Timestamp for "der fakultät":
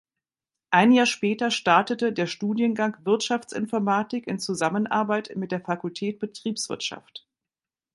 5.51-6.17